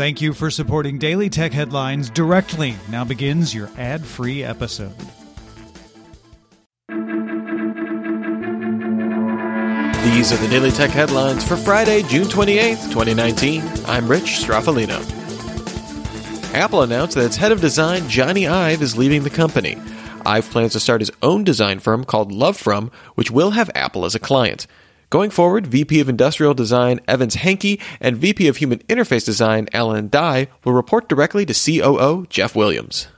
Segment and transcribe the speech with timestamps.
[0.00, 2.74] Thank you for supporting Daily Tech Headlines directly.
[2.88, 4.96] Now begins your ad free episode.
[10.02, 13.62] These are the Daily Tech Headlines for Friday, June 28th, 2019.
[13.84, 15.04] I'm Rich Stroffolino.
[16.54, 19.76] Apple announced that its head of design, Jony Ive, is leaving the company.
[20.24, 24.14] Ive plans to start his own design firm called LoveFrom, which will have Apple as
[24.14, 24.66] a client.
[25.10, 30.08] Going forward, VP of Industrial Design Evans Hankey and VP of Human Interface Design Alan
[30.08, 33.08] Dye will report directly to COO Jeff Williams.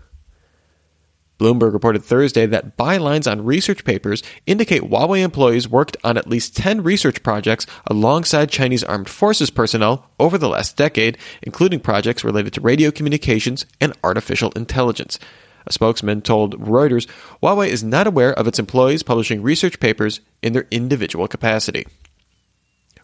[1.38, 6.56] Bloomberg reported Thursday that bylines on research papers indicate Huawei employees worked on at least
[6.56, 12.54] 10 research projects alongside Chinese armed forces personnel over the last decade, including projects related
[12.54, 15.18] to radio communications and artificial intelligence.
[15.66, 17.08] A spokesman told Reuters
[17.42, 21.86] Huawei is not aware of its employees publishing research papers in their individual capacity.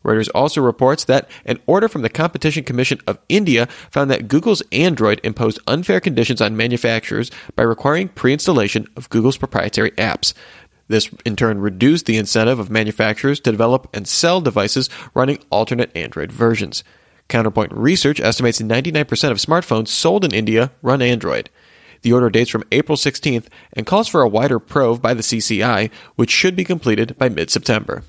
[0.05, 4.63] Reuters also reports that an order from the Competition Commission of India found that Google's
[4.73, 10.35] Android imposed unfair conditions on manufacturers by requiring pre installation of Google's proprietary apps.
[10.89, 15.95] This in turn reduced the incentive of manufacturers to develop and sell devices running alternate
[15.95, 16.83] Android versions.
[17.29, 21.51] Counterpoint Research estimates 99% of smartphones sold in India run Android.
[22.03, 25.91] The order dates from April 16th and calls for a wider probe by the CCI,
[26.17, 28.05] which should be completed by mid September.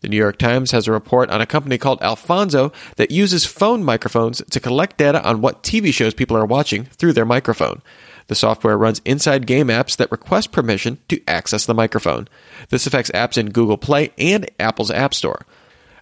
[0.00, 3.82] The New York Times has a report on a company called Alphonso that uses phone
[3.82, 7.82] microphones to collect data on what TV shows people are watching through their microphone.
[8.28, 12.28] The software runs inside game apps that request permission to access the microphone.
[12.68, 15.44] This affects apps in Google Play and Apple's App Store.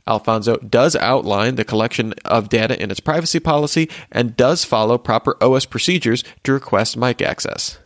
[0.07, 5.37] Alphonso does outline the collection of data in its privacy policy and does follow proper
[5.43, 7.79] OS procedures to request mic access.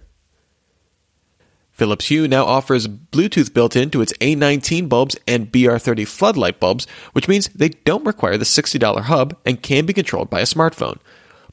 [1.81, 7.27] Philips Hue now offers Bluetooth built into its A19 bulbs and BR30 floodlight bulbs, which
[7.27, 10.99] means they don't require the $60 hub and can be controlled by a smartphone.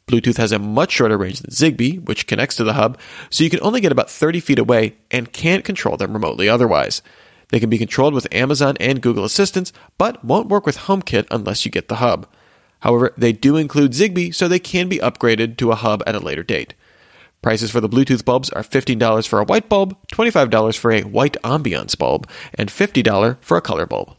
[0.05, 2.97] Bluetooth has a much shorter range than Zigbee, which connects to the hub,
[3.29, 7.01] so you can only get about 30 feet away and can't control them remotely otherwise.
[7.49, 11.65] They can be controlled with Amazon and Google Assistants, but won't work with HomeKit unless
[11.65, 12.27] you get the hub.
[12.81, 16.19] However, they do include Zigbee, so they can be upgraded to a hub at a
[16.19, 16.73] later date.
[17.41, 21.37] Prices for the Bluetooth bulbs are $15 for a white bulb, $25 for a white
[21.43, 24.15] ambiance bulb, and $50 for a color bulb.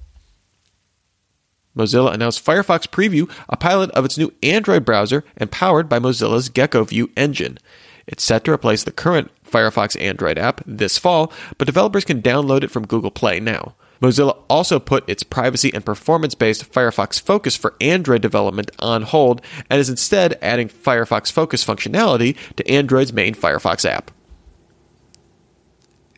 [1.76, 6.48] Mozilla announced Firefox Preview, a pilot of its new Android browser and powered by Mozilla's
[6.48, 7.58] Gecko View engine.
[8.06, 12.62] It's set to replace the current Firefox Android app this fall, but developers can download
[12.62, 13.74] it from Google Play now.
[14.00, 19.42] Mozilla also put its privacy and performance based Firefox Focus for Android development on hold
[19.68, 24.10] and is instead adding Firefox Focus functionality to Android's main Firefox app.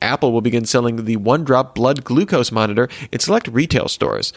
[0.02, 4.32] Apple will begin selling the one drop blood glucose monitor in select retail stores.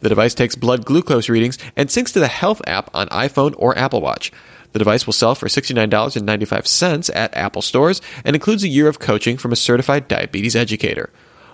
[0.00, 3.76] The device takes blood glucose readings and syncs to the Health app on iPhone or
[3.76, 4.32] Apple Watch.
[4.74, 9.36] The device will sell for $69.95 at Apple stores and includes a year of coaching
[9.36, 11.10] from a certified diabetes educator.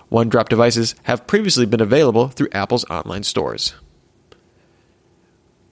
[0.09, 3.75] One drop devices have previously been available through Apple's online stores.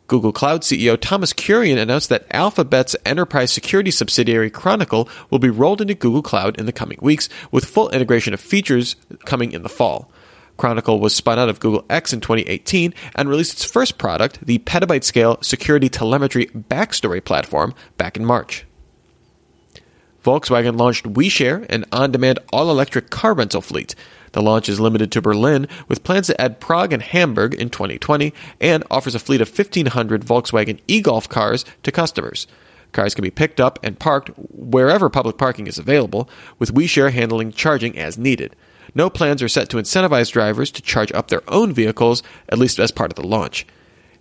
[0.06, 5.82] Google Cloud CEO Thomas Kurian announced that Alphabet's enterprise security subsidiary Chronicle will be rolled
[5.82, 8.96] into Google Cloud in the coming weeks, with full integration of features
[9.26, 10.12] coming in the fall.
[10.60, 14.60] Chronicle was spun out of Google X in 2018 and released its first product, the
[14.60, 18.66] petabyte scale security telemetry backstory platform, back in March.
[20.22, 23.96] Volkswagen launched WeShare, an on demand all electric car rental fleet.
[24.34, 28.34] The launch is limited to Berlin, with plans to add Prague and Hamburg in 2020,
[28.60, 32.48] and offers a fleet of 1,500 Volkswagen e Golf cars to customers.
[32.92, 37.54] Cars can be picked up and parked wherever public parking is available, with WeShare handling
[37.54, 38.58] charging as needed.
[38.96, 42.80] No plans are set to incentivize drivers to charge up their own vehicles, at least
[42.80, 43.66] as part of the launch.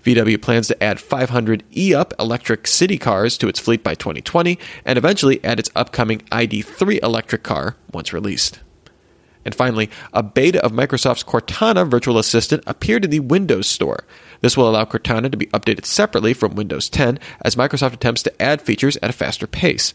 [0.04, 4.58] VW plans to add 500 e Up electric city cars to its fleet by 2020
[4.84, 8.60] and eventually add its upcoming ID3 electric car once released.
[9.44, 14.04] And finally, a beta of Microsoft's Cortana virtual assistant appeared in the Windows Store.
[14.40, 18.42] This will allow Cortana to be updated separately from Windows 10 as Microsoft attempts to
[18.42, 19.94] add features at a faster pace.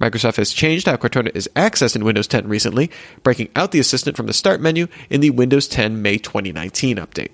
[0.00, 2.90] Microsoft has changed how Cortana is accessed in Windows 10 recently,
[3.22, 7.30] breaking out the assistant from the Start menu in the Windows 10 May 2019 update.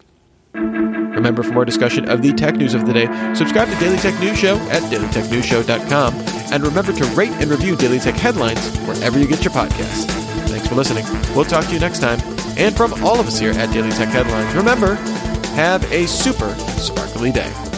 [0.52, 4.18] Remember, for more discussion of the tech news of the day, subscribe to Daily Tech
[4.20, 6.14] News Show at dailytechnewsshow.com.
[6.52, 10.06] And remember to rate and review Daily Tech headlines wherever you get your podcasts.
[10.48, 11.04] Thanks for listening.
[11.34, 12.20] We'll talk to you next time.
[12.56, 14.94] And from all of us here at Daily Tech Headlines, remember,
[15.54, 17.69] have a super sparkly day.